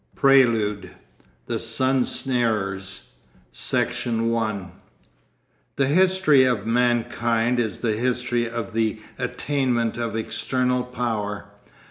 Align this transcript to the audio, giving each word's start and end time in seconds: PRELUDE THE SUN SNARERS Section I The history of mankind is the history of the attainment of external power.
PRELUDE 0.15 0.89
THE 1.45 1.59
SUN 1.59 2.05
SNARERS 2.05 3.11
Section 3.51 4.35
I 4.35 4.71
The 5.75 5.85
history 5.85 6.43
of 6.43 6.65
mankind 6.65 7.59
is 7.59 7.77
the 7.81 7.93
history 7.95 8.49
of 8.49 8.73
the 8.73 8.99
attainment 9.19 9.97
of 9.97 10.15
external 10.15 10.81
power. 10.81 11.45